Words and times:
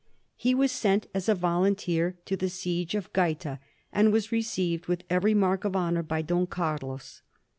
He 0.35 0.55
was 0.55 0.71
sent 0.71 1.05
as 1.13 1.29
a 1.29 1.35
volunteer 1.35 2.17
to 2.25 2.35
the 2.35 2.49
siege 2.49 2.95
of 2.95 3.11
Oaeta, 3.13 3.59
and 3.93 4.11
was 4.11 4.31
received 4.31 4.87
with 4.87 5.03
every 5.11 5.35
mark 5.35 5.63
of 5.63 5.75
honor 5.75 6.01
by 6.01 6.23
Don 6.23 6.47
Carlos. 6.47 7.21